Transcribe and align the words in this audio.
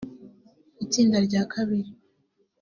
Itsinda 0.83 1.17
rya 1.27 1.41
kabiri 1.53 1.91